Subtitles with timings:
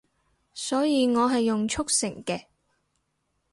[0.55, 2.45] 所以我係用速成嘅